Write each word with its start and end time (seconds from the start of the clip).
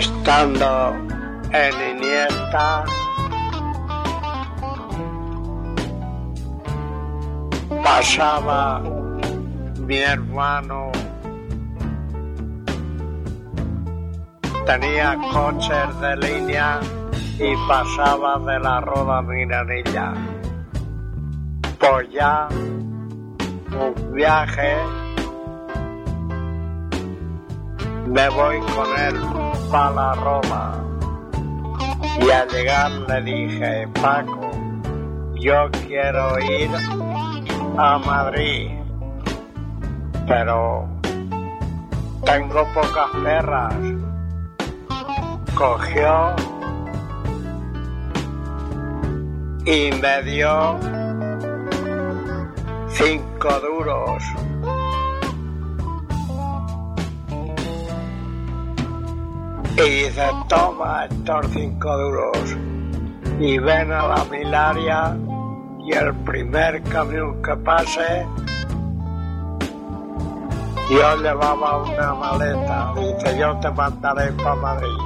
estando 0.00 0.96
en 1.52 1.96
Iniesta, 1.96 2.84
pasaba 7.84 8.80
mi 9.86 9.98
hermano, 9.98 10.90
tenía 14.64 15.18
coches 15.32 16.00
de 16.00 16.16
línea 16.16 16.80
y 17.38 17.54
pasaba 17.68 18.38
de 18.38 18.58
la 18.58 18.80
Roda 18.80 19.20
Miranilla. 19.20 20.14
Pues 21.78 22.10
ya 22.10 22.48
un 22.50 24.14
viaje 24.14 24.76
me 28.10 28.28
voy 28.30 28.58
con 28.60 28.98
él 28.98 29.14
para 29.70 30.14
Roma. 30.14 30.84
Y 32.20 32.30
al 32.30 32.48
llegar 32.48 32.90
le 32.90 33.22
dije, 33.22 33.88
Paco, 34.02 34.50
yo 35.34 35.70
quiero 35.86 36.38
ir 36.40 36.70
a 37.78 37.98
Madrid, 37.98 38.70
pero 40.26 40.88
tengo 42.24 42.66
pocas 42.74 43.10
perras. 43.22 43.74
Cogió 45.54 46.34
y 49.64 49.92
me 49.92 50.22
dio 50.22 50.78
cinco 52.88 53.48
duros. 53.60 54.49
Y 59.82 60.04
dice, 60.04 60.28
toma 60.48 61.06
estos 61.06 61.46
cinco 61.52 61.96
duros. 61.96 62.56
Y 63.38 63.58
ven 63.58 63.90
a 63.90 64.08
la 64.08 64.24
milaria 64.24 65.16
y 65.86 65.92
el 65.92 66.14
primer 66.16 66.82
camión 66.82 67.40
que 67.42 67.56
pase, 67.56 68.26
yo 70.90 71.16
llevaba 71.16 71.82
una 71.82 72.14
maleta. 72.14 72.92
Dice, 72.94 73.38
yo 73.38 73.58
te 73.60 73.70
mandaré 73.70 74.32
para 74.32 74.54
Madrid. 74.56 74.98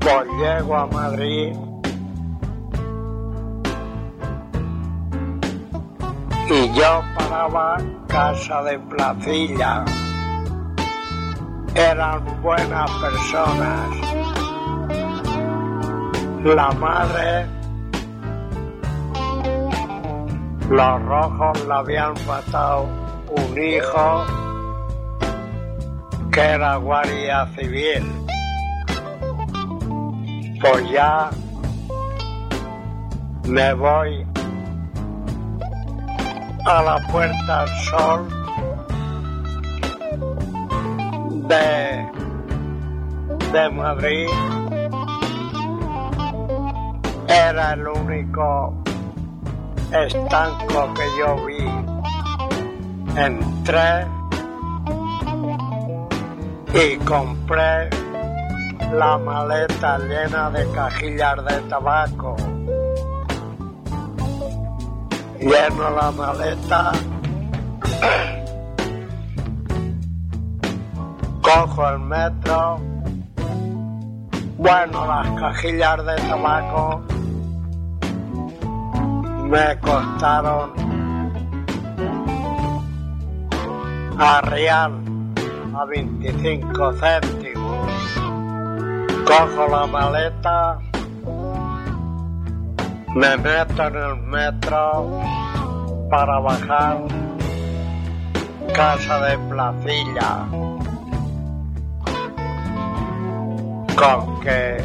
Pues 0.00 0.26
llego 0.38 0.76
a 0.76 0.86
Madrid 0.86 1.54
y 6.50 6.72
yo 6.74 7.02
paraba 7.16 7.76
casa 8.08 8.62
de 8.62 8.78
Placilla. 8.78 9.84
Eran 11.74 12.40
buenas 12.40 12.90
personas. 13.00 13.88
La 16.44 16.70
madre, 16.72 17.46
los 20.70 21.02
rojos 21.02 21.66
le 21.66 21.74
habían 21.74 22.14
matado 22.26 22.86
un 23.28 23.58
hijo 23.58 24.24
que 26.30 26.40
era 26.40 26.76
guardia 26.76 27.46
civil. 27.56 28.12
Pues 30.60 30.90
ya 30.90 31.30
me 33.46 33.74
voy 33.74 34.26
a 36.66 36.82
la 36.82 37.06
Puerta 37.10 37.64
del 37.64 37.76
Sol 37.84 38.28
de, 41.48 42.06
de 43.52 43.70
Madrid. 43.70 44.28
Era 47.28 47.72
el 47.72 47.86
único 47.88 48.74
estanco 49.92 50.94
que 50.94 51.04
yo 51.18 51.36
vi. 51.46 51.64
Entré 53.16 54.06
y 56.74 56.96
compré 57.04 57.90
la 58.92 59.18
maleta 59.18 59.98
llena 59.98 60.50
de 60.50 60.68
cajillas 60.72 61.44
de 61.44 61.60
tabaco. 61.68 62.36
Lleno 65.38 65.90
la 65.90 66.10
maleta, 66.10 66.92
cojo 71.54 71.88
el 71.88 71.98
metro, 72.00 72.80
bueno, 74.56 75.06
las 75.06 75.40
cajillas 75.40 76.04
de 76.04 76.16
tabaco 76.16 77.02
me 79.44 79.78
costaron 79.78 80.72
a 84.18 84.40
real 84.40 84.92
a 85.76 85.84
25 85.84 86.92
céntimos. 86.94 87.88
Cojo 89.24 89.68
la 89.68 89.86
maleta, 89.86 90.78
me 93.14 93.36
meto 93.36 93.82
en 93.86 93.94
el 93.94 94.16
metro 94.22 95.20
para 96.10 96.38
bajar 96.40 96.98
casa 98.72 99.20
de 99.20 99.38
placilla. 99.48 100.73
Con 103.96 104.40
que 104.40 104.82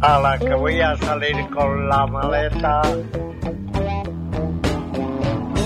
a 0.00 0.20
la 0.20 0.38
que 0.38 0.54
voy 0.54 0.80
a 0.80 0.96
salir 0.98 1.48
con 1.50 1.88
la 1.88 2.06
maleta, 2.06 2.82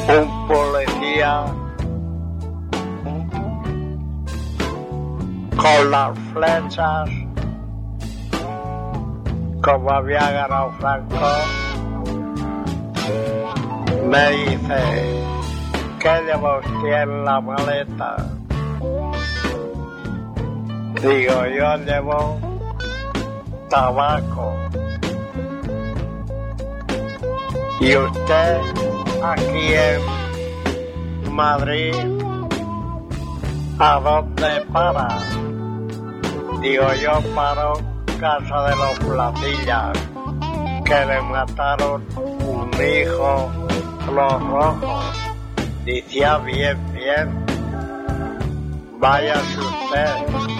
un 0.08 0.48
policía 0.48 1.44
con 5.56 5.90
las 5.90 6.18
flechas, 6.32 7.10
como 9.62 9.90
había 9.90 10.30
ganado 10.30 10.70
Franco, 10.78 11.16
me 14.06 14.30
dice, 14.30 15.24
¿qué 15.98 16.22
lleva 16.26 16.58
usted 16.60 17.02
en 17.02 17.24
la 17.24 17.40
maleta? 17.40 18.38
Digo, 21.00 21.47
yo 21.47 21.76
llevo 21.76 22.41
tabaco. 23.70 24.56
Y 27.81 27.97
usted 27.97 28.60
aquí 29.22 29.75
en 29.75 31.32
Madrid, 31.32 31.94
¿a 33.78 34.00
dónde 34.00 34.60
para? 34.72 35.08
Digo, 36.60 36.92
yo 36.94 37.20
paro 37.32 37.75
casa 38.19 38.69
de 38.69 38.76
los 38.76 38.98
platillas, 38.98 39.97
que 40.84 41.06
le 41.06 41.22
mataron 41.22 42.05
un 42.17 42.70
hijo, 42.75 43.49
los 44.12 44.43
rojos. 44.49 45.17
Decía 45.84 46.38
bien, 46.38 46.76
bien, 46.93 47.46
váyase 48.99 49.61
usted. 49.61 50.57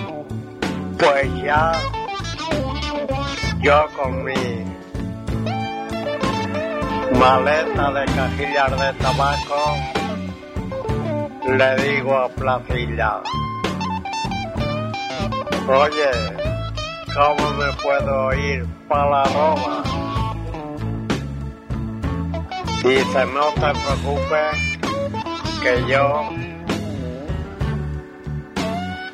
Pues 0.99 1.43
ya, 1.43 1.73
yo 3.61 3.87
con 3.97 4.25
mi 4.25 4.65
maleta 7.19 7.93
de 7.93 8.05
cajillas 8.07 8.71
de 8.71 8.93
tabaco, 8.95 9.77
le 11.47 11.77
digo 11.77 12.17
a 12.17 12.29
Placilla, 12.29 13.23
oye, 15.69 16.11
¿cómo 17.15 17.51
me 17.53 17.73
puedo 17.75 18.35
ir 18.35 18.67
para 18.89 19.11
la 19.11 19.25
Roma? 19.25 19.83
Dice, 22.83 23.27
no 23.27 23.47
te 23.55 23.73
preocupes, 23.81 24.79
que 25.63 25.87
yo 25.89 26.31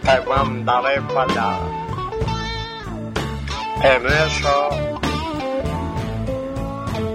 te 0.04 0.20
mandaré 0.28 1.00
para 1.02 1.22
allá. 1.22 1.58
En 3.82 4.06
eso, 4.06 4.68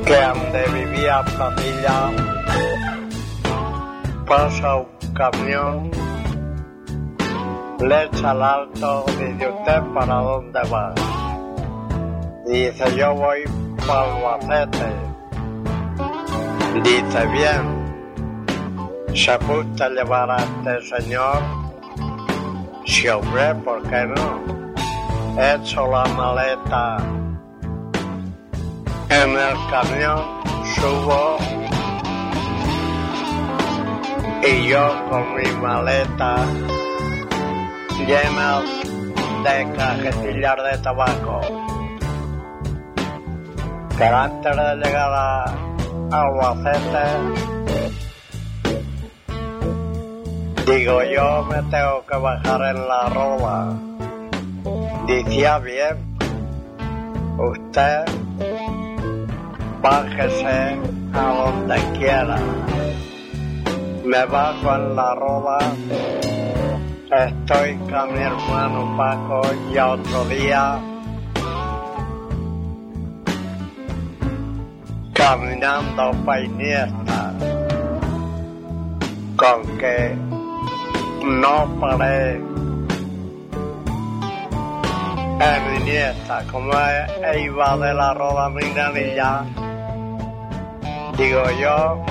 que 0.05 0.15
ande 0.15 0.63
vivía 0.73 1.23
Placilla, 1.23 2.11
pasa 4.27 4.75
un 4.75 5.13
camión, 5.13 5.91
le 7.79 8.03
echa 8.05 8.31
al 8.31 8.43
alto, 8.43 9.05
dice 9.19 9.49
usted 9.49 9.81
para 9.93 10.15
dónde 10.15 10.59
va. 10.71 10.93
Dice 12.45 12.95
yo 12.95 13.13
voy 13.13 13.43
para 13.87 14.01
Albacete. 14.01 14.91
Dice 16.83 17.25
bien, 17.27 17.63
se 19.13 19.37
gusta 19.37 19.89
llevar 19.89 20.31
a 20.31 20.37
este 20.37 21.01
señor 21.01 21.68
Si 22.89 23.07
hombre, 23.07 23.53
¿por 23.63 23.83
qué 23.83 24.03
no? 24.03 24.41
He 25.39 25.55
hecho 25.55 25.87
la 25.87 26.03
maleta 26.05 26.97
en 29.09 29.29
el 29.29 29.57
camión, 29.69 30.19
subo 30.75 31.37
y 34.41 34.69
yo 34.69 35.05
con 35.07 35.35
mi 35.35 35.49
maleta 35.61 36.37
llena 38.07 38.61
de 39.43 39.71
cajetillas 39.77 40.57
de 40.71 40.77
tabaco. 40.79 41.41
Pero 43.99 44.17
antes 44.17 44.55
de 44.57 44.75
llegar 44.77 45.13
a 45.13 45.45
Albacete, 46.11 47.58
digo 50.69 51.01
yo 51.03 51.45
me 51.45 51.63
tengo 51.71 52.05
que 52.05 52.17
bajar 52.17 52.61
en 52.75 52.87
la 52.87 53.09
roba. 53.09 53.73
Decía 55.07 55.57
bien, 55.57 55.97
usted 57.37 58.05
bájese 59.81 60.77
a 61.13 61.21
donde 61.21 61.75
quiera. 61.97 62.37
Me 64.05 64.25
bajo 64.25 64.75
en 64.75 64.95
la 64.95 65.15
roba, 65.15 65.57
estoy 67.11 67.75
con 67.89 68.13
mi 68.13 68.19
hermano 68.19 68.95
Paco 68.97 69.41
y 69.73 69.77
otro 69.77 70.25
día 70.25 70.79
caminando 75.13 76.11
pa' 76.25 76.39
Iniesta, 76.39 77.33
con 79.35 79.77
que 79.77 80.28
no 81.23 81.79
paré 81.79 82.41
en 85.41 85.81
Iniesta, 85.81 86.43
como 86.51 86.71
iba 87.37 87.77
de 87.77 87.93
la 87.93 88.13
roda 88.13 88.49
miranilla, 88.49 89.43
digo 91.17 91.43
yo 91.59 92.03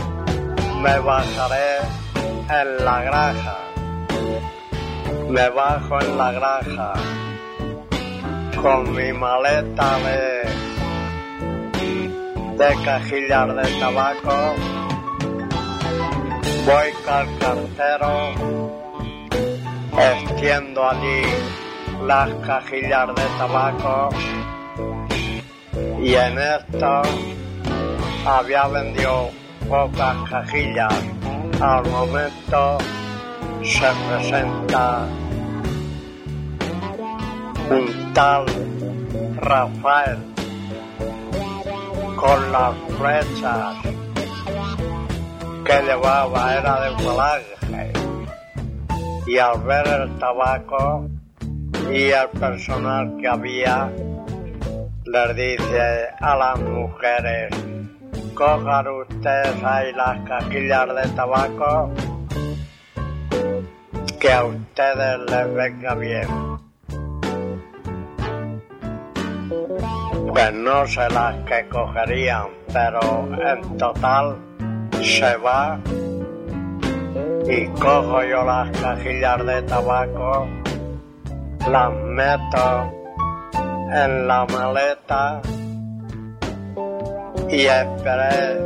me 0.83 0.99
bajaré 0.99 1.79
en 2.49 2.85
la 2.85 3.03
granja, 3.03 3.59
me 5.29 5.49
bajo 5.51 6.01
en 6.01 6.19
la 6.19 6.33
granja 6.33 6.93
con 8.63 8.95
mi 8.95 9.13
maleta 9.13 9.99
de 9.99 10.39
de 12.59 12.75
cajillas 12.85 13.55
de 13.55 13.79
tabaco. 13.79 14.55
Voy 16.67 16.91
al 17.07 17.39
cartero, 17.39 18.35
extiendo 19.99 20.89
allí 20.89 21.23
las 22.07 22.33
cajillas 22.47 23.09
de 23.09 23.23
tabaco 23.39 24.09
y 26.01 26.15
en 26.15 26.39
esto 26.39 27.03
había 28.25 28.69
vendido 28.69 29.31
pocas 29.69 30.17
cajillas. 30.31 30.95
Al 31.61 31.85
momento 31.91 32.79
se 33.65 33.91
presenta 34.09 35.07
un 37.71 38.13
tal 38.15 38.47
Rafael 39.37 40.19
con 42.17 42.53
las 42.53 42.75
flechas 42.97 43.77
que 45.65 45.83
llevaba 45.83 46.55
era 46.55 46.81
de 46.81 47.03
falange 47.03 47.88
y 49.29 49.39
al 49.39 49.61
ver 49.63 49.87
el 49.87 50.19
tabaco 50.19 51.07
y 51.91 52.11
el 52.11 52.29
personal 52.41 53.17
que 53.21 53.29
había 53.29 53.93
les 55.05 55.37
dice 55.37 56.09
a 56.19 56.35
las 56.37 56.61
mujeres 56.61 57.51
cojan 58.35 58.89
ustedes 58.89 59.63
ahí 59.63 59.93
las 59.93 60.27
cajillas 60.27 60.89
de 60.95 61.09
tabaco 61.15 61.91
que 64.19 64.33
a 64.33 64.45
ustedes 64.45 65.19
les 65.31 65.55
venga 65.55 65.95
bien 65.95 66.29
pues 70.29 70.55
no 70.55 70.87
sé 70.87 71.09
las 71.11 71.35
que 71.47 71.69
cogerían, 71.69 72.47
pero 72.73 73.01
en 73.43 73.77
total 73.77 74.37
se 75.03 75.37
va 75.37 75.81
y 77.51 77.67
cojo 77.81 78.23
yo 78.25 78.45
las 78.45 78.71
cajillas 78.79 79.47
de 79.47 79.63
tabaco, 79.63 80.47
las 81.71 81.93
meto 81.93 82.93
en 83.91 84.29
la 84.29 84.47
maleta 84.53 85.41
y 87.49 87.65
esperé 87.65 88.59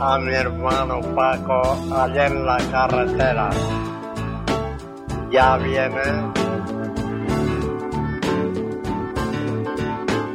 a 0.00 0.18
mi 0.18 0.34
hermano 0.34 1.00
Paco 1.14 1.62
allá 1.94 2.26
en 2.26 2.46
la 2.46 2.58
carretera. 2.70 3.50
Ya 5.30 5.56
viene 5.58 6.30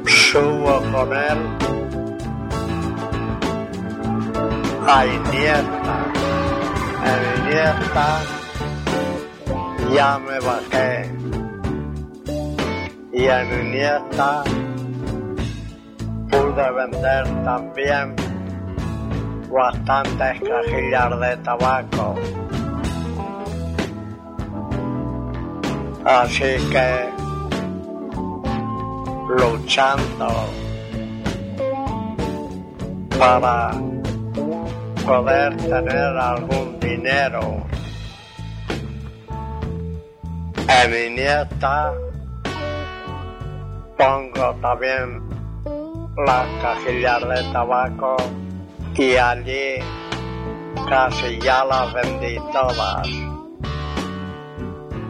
subo 0.06 0.82
con 0.92 1.14
él 1.14 1.40
a 4.88 5.06
Iniesta. 5.06 6.25
Iniesta 7.46 8.22
ya 9.94 10.18
me 10.18 10.40
bajé. 10.40 11.12
Y 13.14 13.26
en 13.26 13.68
Iniesta 13.68 14.44
pude 16.32 16.72
vender 16.72 17.24
también 17.44 18.16
bastantes 19.52 20.42
cajillas 20.42 21.20
de 21.20 21.38
tabaco. 21.38 22.16
Así 26.04 26.58
que 26.72 27.10
luchando 29.38 30.30
para 33.20 33.72
poder 35.06 35.56
tener 35.58 36.18
algún 36.18 36.80
dinero. 36.80 37.66
En 40.68 40.92
mi 40.92 41.22
nieta 41.22 41.94
pongo 43.98 44.56
también 44.62 45.22
las 46.26 46.48
cajillas 46.62 47.22
de 47.22 47.54
tabaco 47.54 48.16
y 48.96 49.16
allí 49.16 49.80
casi 50.90 51.40
ya 51.40 51.66
las 51.66 51.94
vendí 51.94 52.38
todas. 52.52 53.08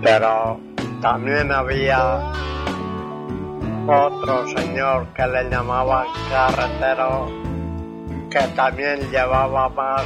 Pero 0.01 0.59
también 1.01 1.51
había 1.51 2.31
otro 3.87 4.47
señor 4.47 5.07
que 5.13 5.27
le 5.27 5.49
llamaban 5.49 6.07
carretero, 6.29 7.44
que 8.35 8.47
también 8.49 8.99
llevaba 9.11 9.69
más 9.69 10.03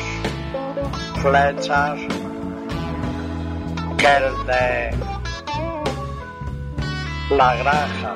flechas 1.19 1.99
que 3.97 4.17
el 4.17 4.45
de 4.45 4.91
la 7.35 7.55
granja. 7.55 8.15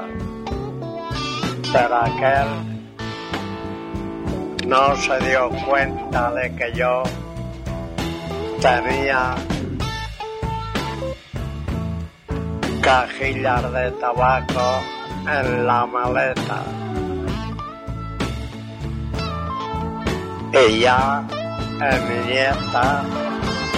Pero 1.74 1.96
aquel 1.96 2.48
no 4.67 4.96
se 4.98 5.20
dio 5.27 5.50
cuenta 5.67 6.32
de 6.34 6.55
que 6.58 6.72
yo 6.74 7.01
tenía 8.62 9.34
cajillas 12.84 13.74
de 13.74 13.91
tabaco 13.93 14.84
en 15.27 15.65
la 15.65 15.88
maleta. 15.88 16.82
Ella, 20.55 21.24
mi 22.07 22.31
nieta, 22.31 23.03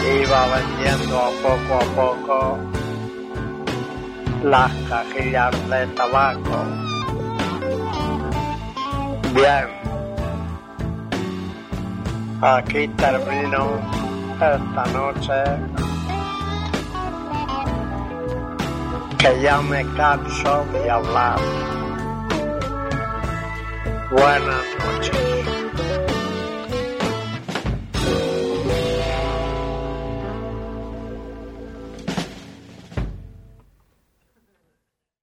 iba 0.04 0.42
vendiendo 0.48 1.32
poco 1.42 1.74
a 1.74 1.86
poco 1.96 2.58
las 4.44 4.72
cajillas 4.90 5.70
de 5.70 5.88
tabaco. 5.96 6.66
Bien, 9.34 9.70
aquí 12.42 12.90
termino 12.90 13.80
esta 14.34 14.86
noche 14.92 15.44
que 19.18 19.42
ya 19.42 19.62
me 19.62 19.86
canso 19.94 20.66
de 20.74 20.92
hablar. 20.92 21.40
Buenas 24.12 24.66
noches. 24.84 25.55